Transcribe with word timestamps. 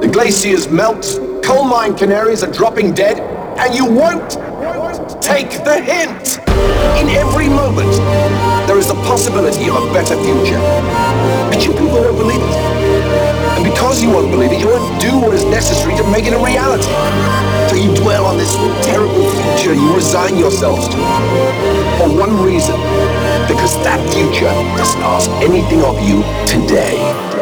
The 0.00 0.08
glaciers 0.12 0.68
melt, 0.68 1.04
coal 1.42 1.64
mine 1.64 1.96
canaries 1.96 2.42
are 2.42 2.52
dropping 2.52 2.94
dead, 2.94 3.20
and 3.58 3.74
you 3.74 3.84
won't 3.84 4.36
Take 5.20 5.64
the 5.64 5.82
hint! 5.82 6.38
In 6.98 7.08
every 7.10 7.48
moment, 7.48 7.90
there 8.66 8.78
is 8.78 8.88
the 8.88 8.94
possibility 9.06 9.68
of 9.68 9.74
a 9.74 9.92
better 9.92 10.14
future. 10.22 10.58
But 11.50 11.66
you 11.66 11.72
people 11.72 11.98
won't 11.98 12.16
believe 12.16 12.40
it. 12.40 12.56
And 13.58 13.64
because 13.64 14.02
you 14.02 14.10
won't 14.10 14.30
believe 14.30 14.52
it, 14.52 14.60
you 14.60 14.68
won't 14.68 15.00
do 15.00 15.18
what 15.18 15.34
is 15.34 15.44
necessary 15.44 15.96
to 15.96 16.10
make 16.10 16.26
it 16.26 16.32
a 16.32 16.38
reality. 16.38 16.90
So 17.68 17.76
you 17.76 17.94
dwell 17.96 18.24
on 18.26 18.36
this 18.38 18.54
terrible 18.86 19.26
future 19.30 19.74
you 19.74 19.94
resign 19.94 20.36
yourselves 20.36 20.88
to. 20.88 20.96
It. 20.96 21.98
For 21.98 22.08
one 22.08 22.42
reason. 22.42 22.76
Because 23.50 23.74
that 23.82 23.98
future 24.14 24.50
doesn't 24.78 25.02
ask 25.02 25.30
anything 25.42 25.82
of 25.82 25.98
you 26.06 26.22
today. 26.46 27.35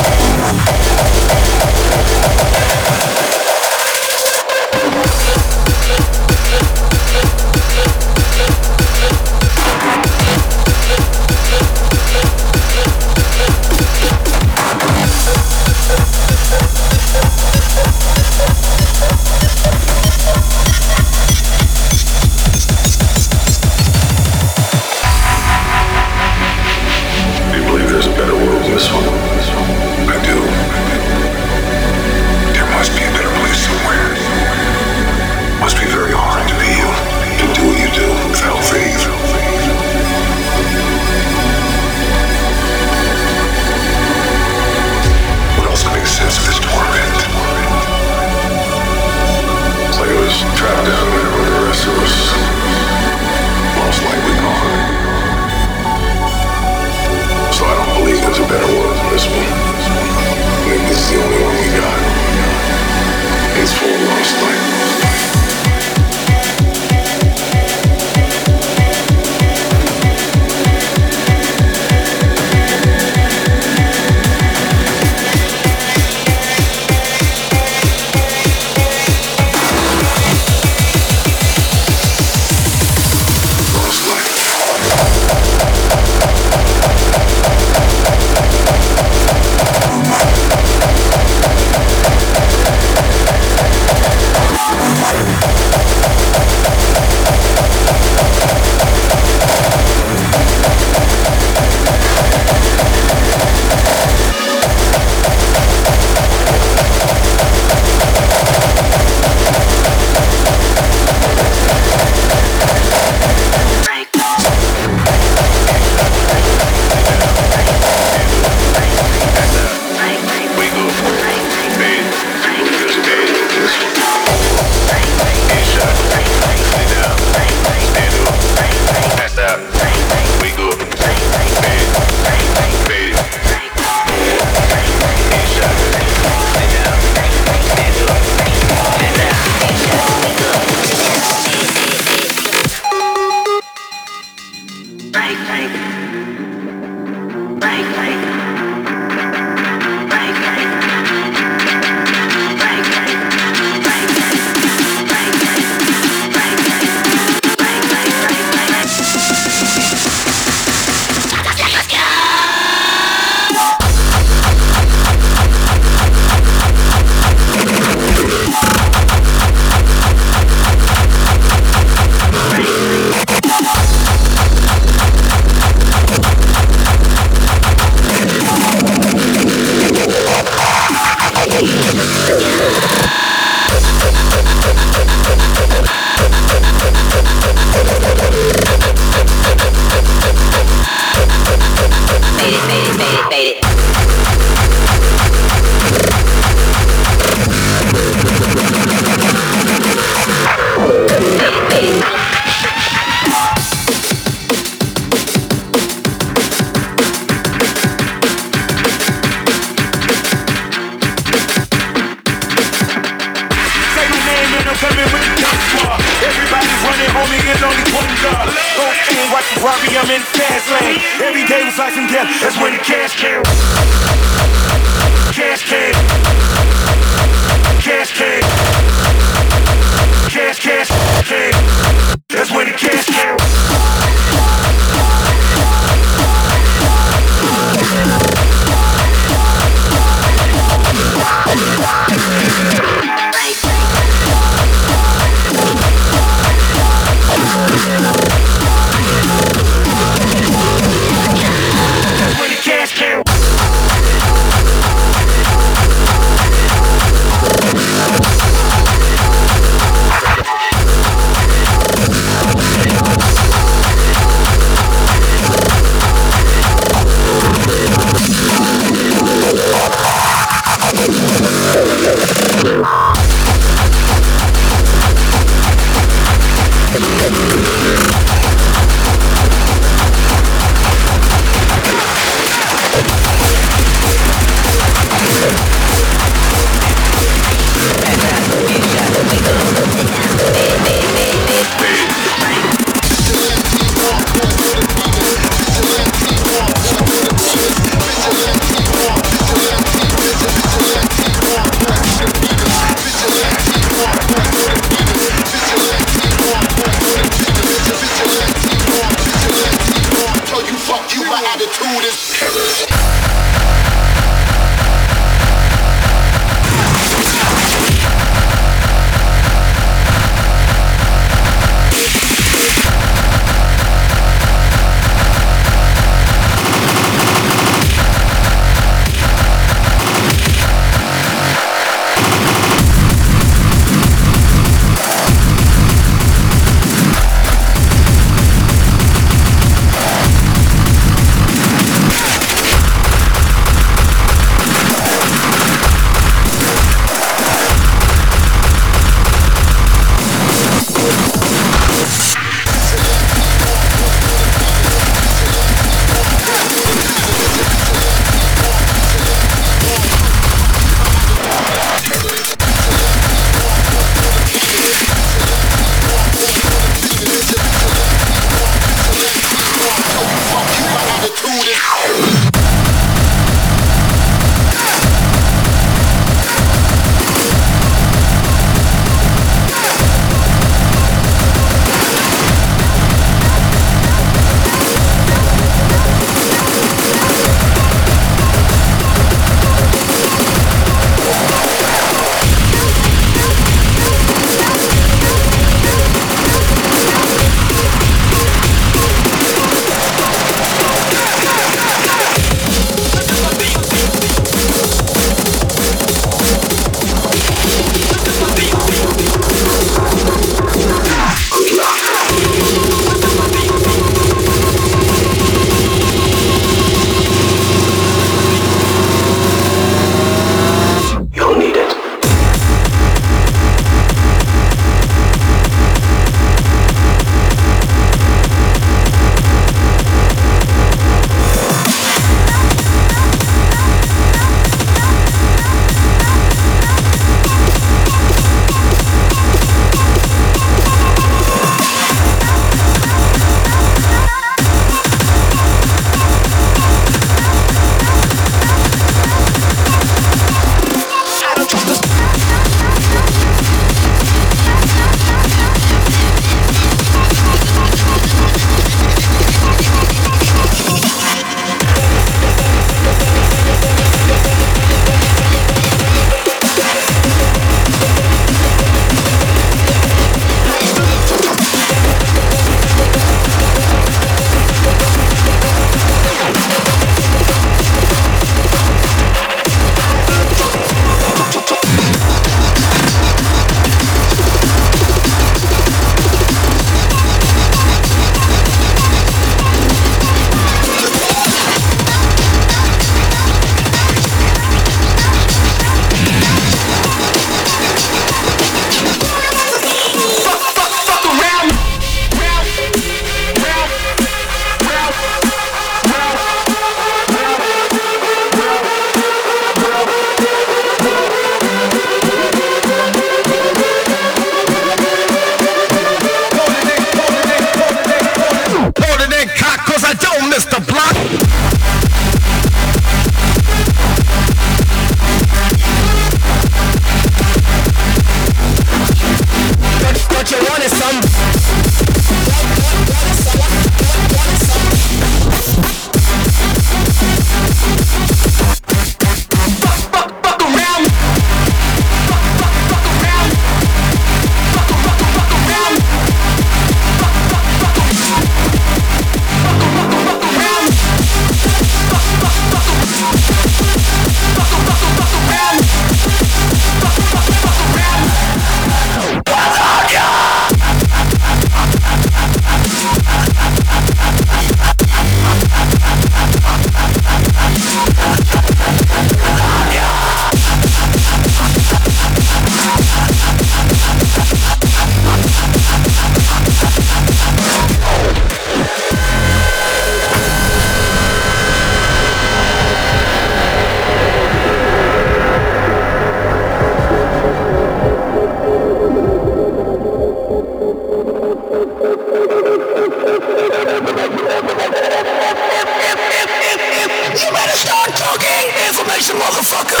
Motherfucker. 599.34 600.00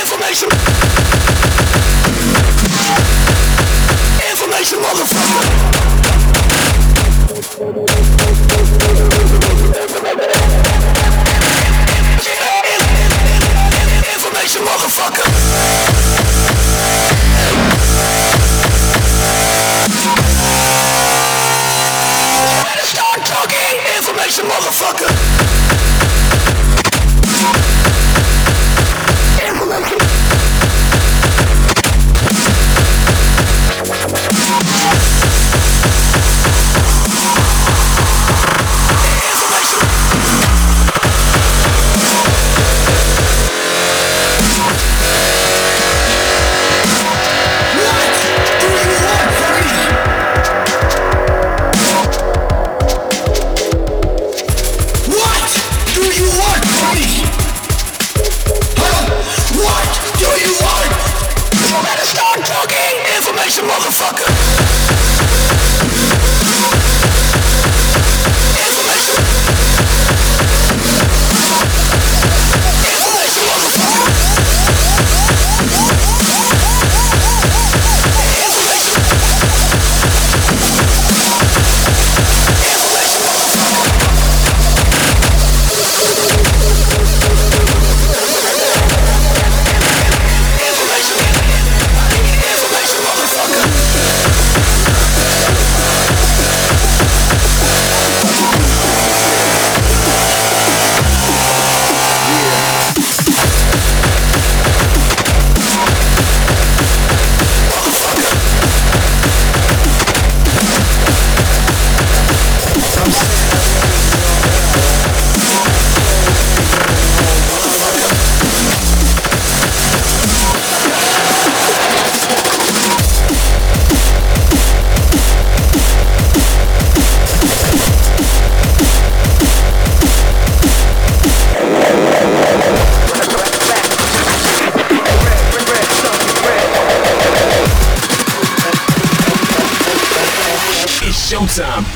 Information. 0.00 0.48
Information, 4.30 4.78
motherfucker. 4.78 5.65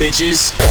Bitches. 0.01 0.70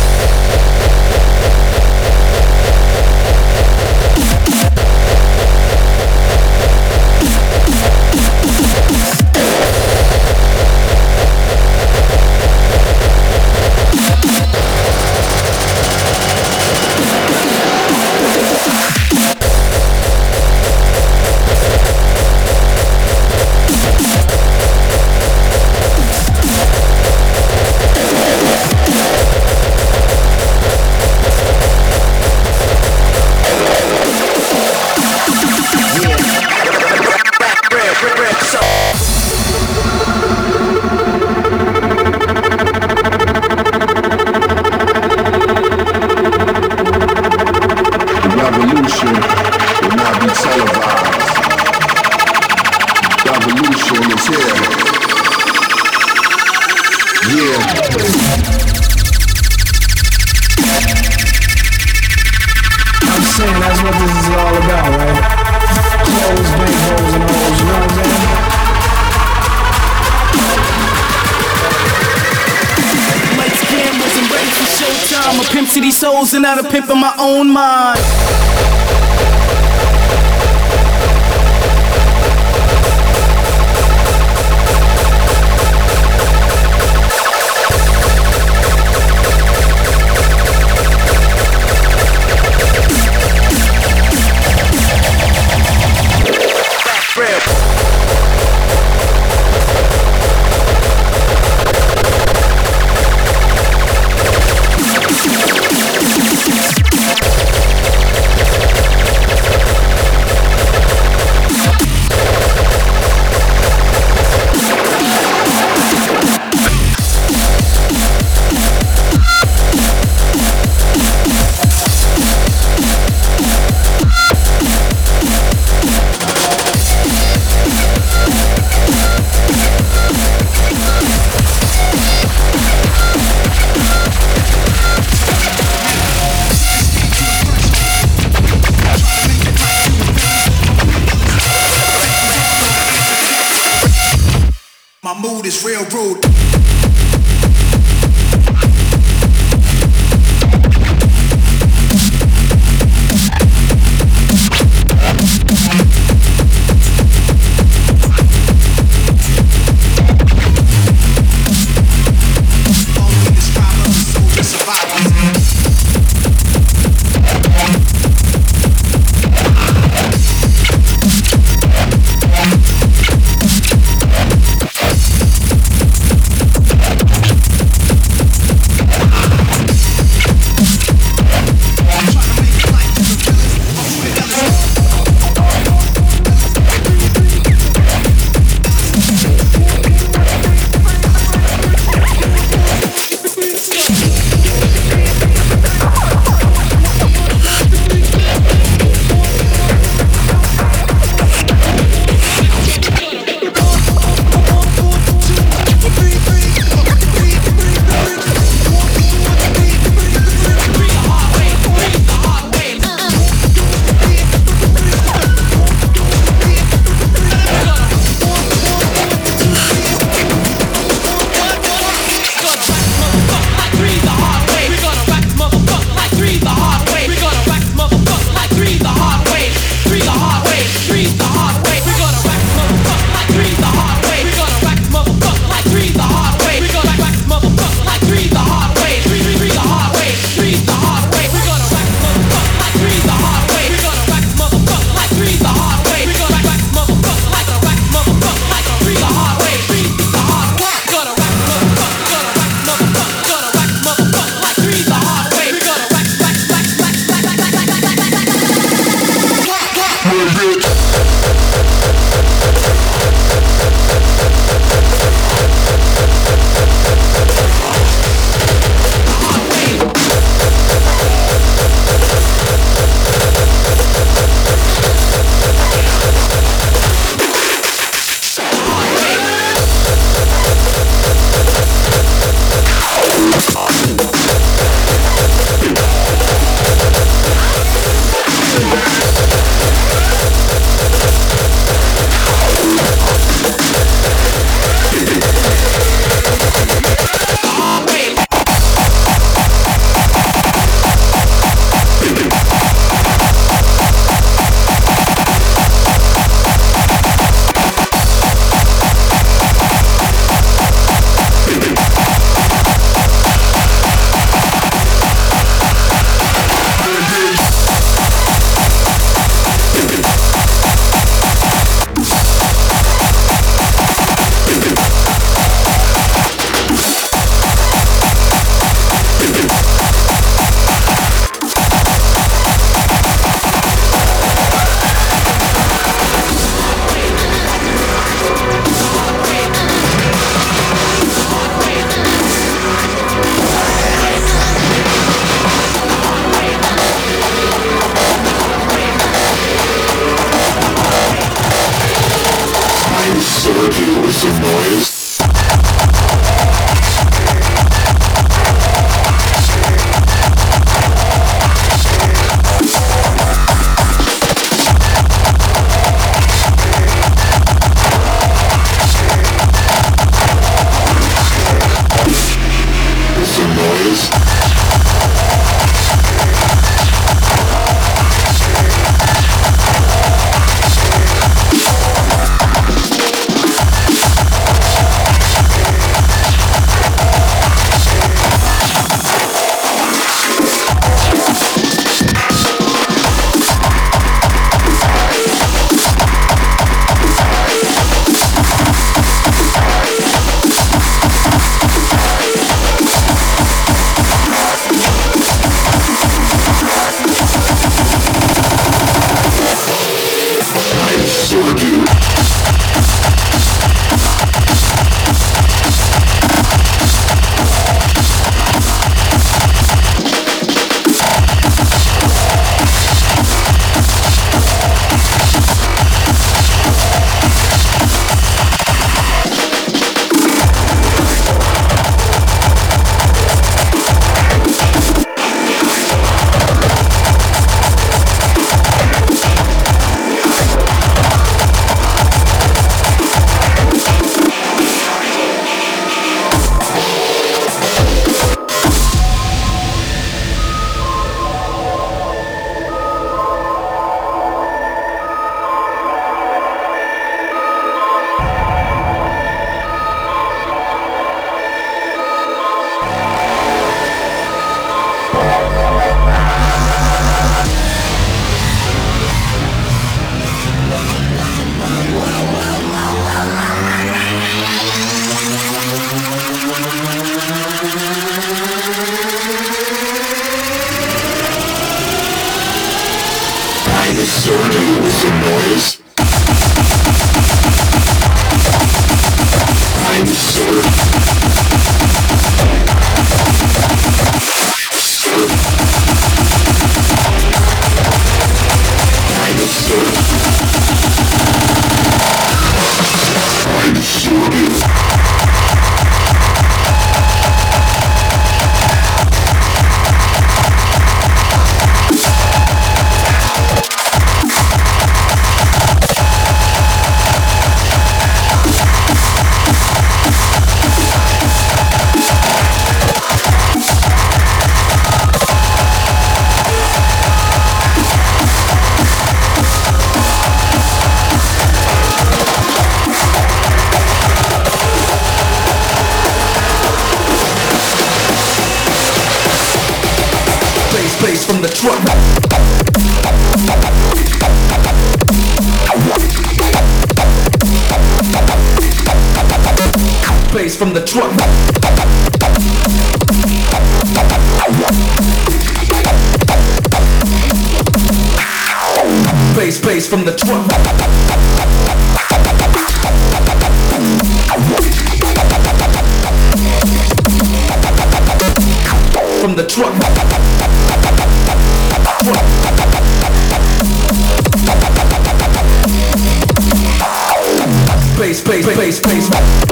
Bass, 578.11 578.23
bass, 578.23 578.81
bass. 578.81 579.51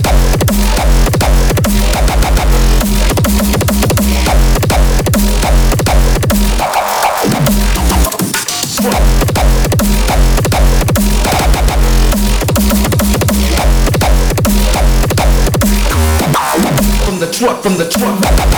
truck 17.39 17.63
from 17.63 17.77
the 17.77 17.89
truck. 17.89 18.19
From 18.19 18.37
the 18.37 18.58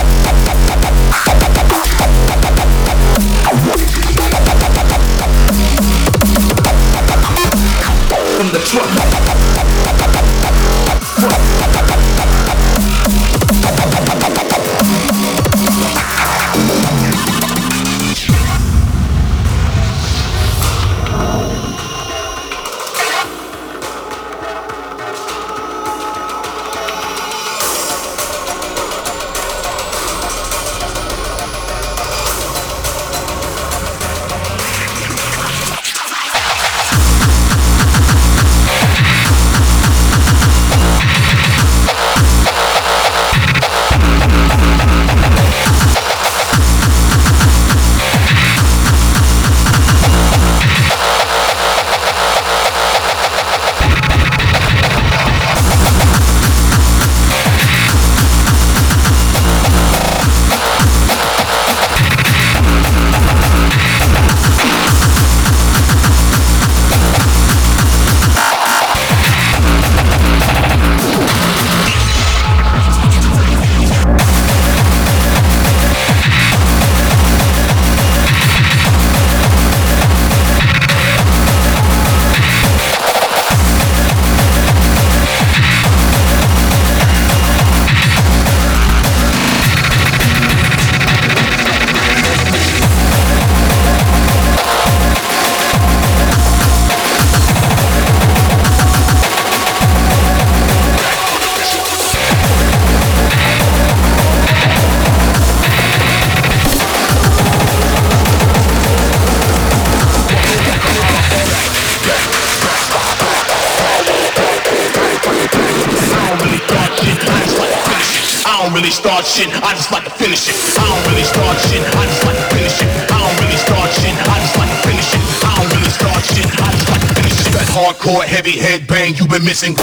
shit, 119.31 119.47
I 119.63 119.71
just 119.73 119.91
like 119.91 120.03
to 120.03 120.11
finish 120.11 120.47
it. 120.49 120.55
I 120.75 120.83
don't 120.91 121.03
really 121.07 121.23
start 121.23 121.55
shit, 121.71 121.79
I 121.95 122.03
just 122.05 122.23
like 122.27 122.35
to 122.35 122.47
finish 122.51 122.75
it. 122.83 122.89
I 123.11 123.17
don't 123.23 123.37
really 123.39 123.55
start 123.55 123.89
shit, 123.95 124.15
I 124.27 124.35
just 124.43 124.57
like 124.59 124.69
to 124.69 124.79
finish 124.87 125.09
it. 125.15 125.23
I 125.39 125.51
don't 125.55 125.71
really 125.71 125.91
start 125.91 126.21
shit, 126.27 126.47
I 126.59 126.71
just 126.75 126.89
like 126.91 127.01
to 127.01 127.11
finish 127.15 127.39
it. 127.39 127.51
That 127.55 127.67
hardcore 127.71 128.23
heavy 128.23 128.59
head 128.59 128.87
bang 128.87 129.15
you've 129.15 129.29
been 129.29 129.45
missing. 129.45 129.75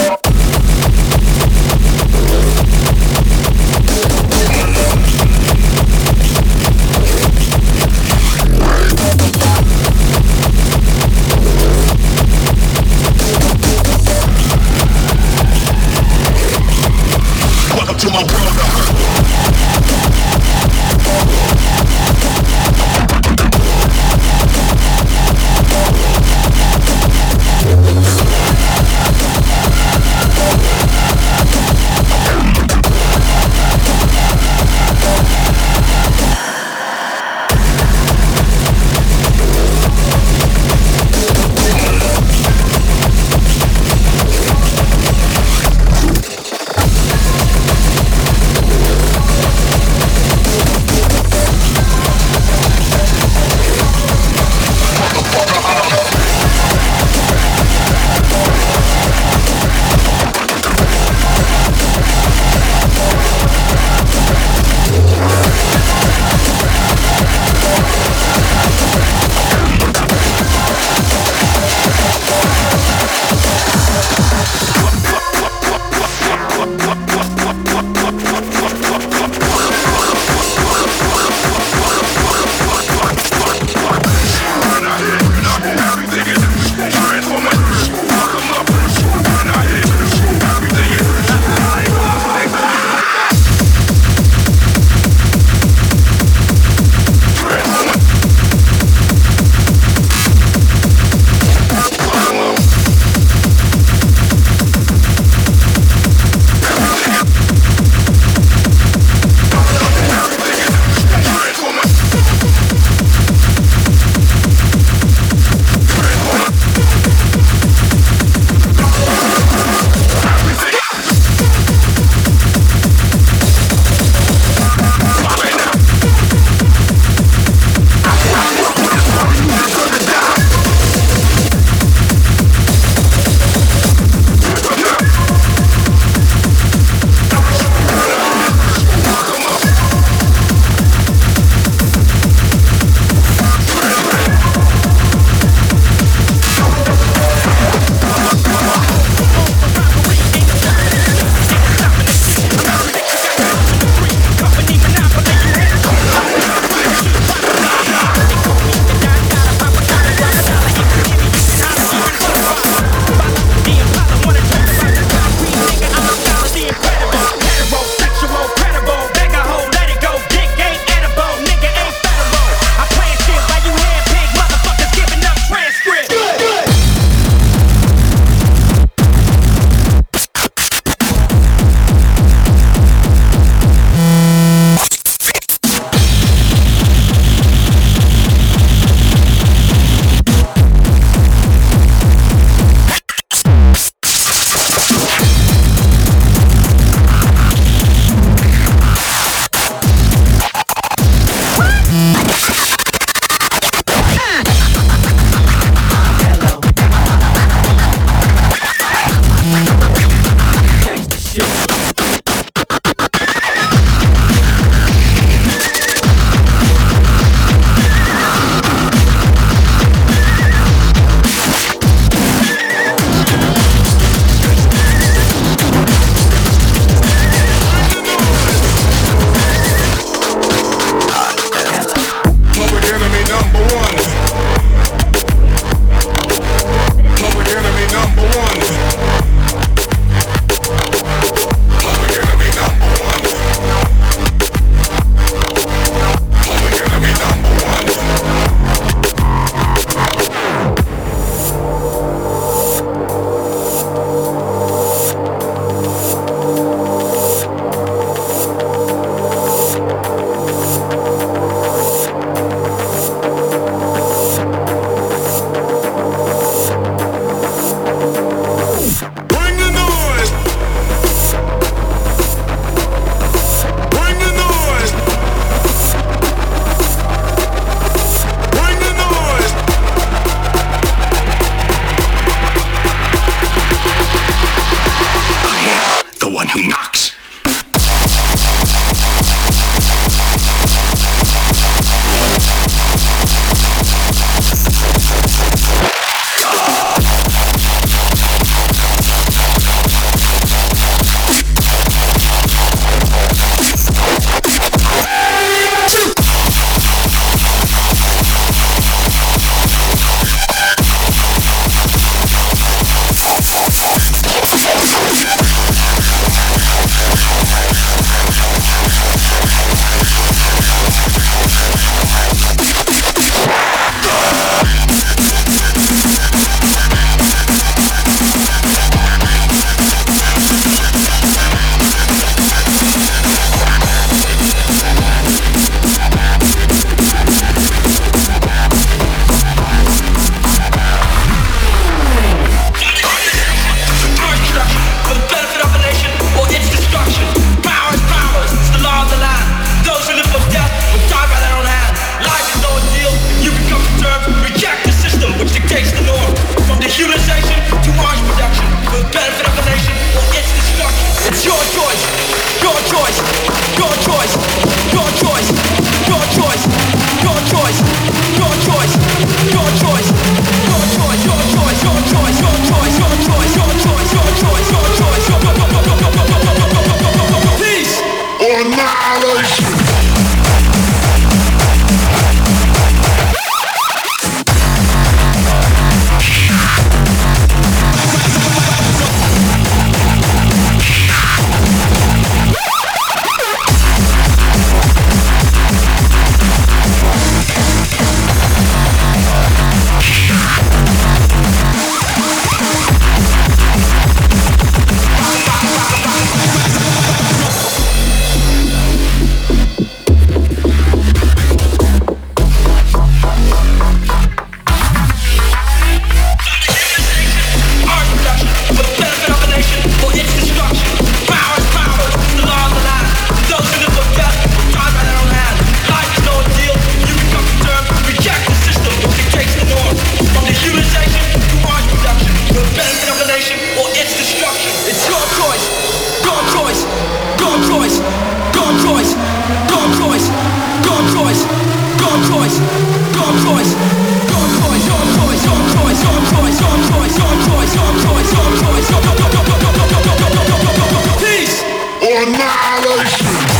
violation. 452.59 453.58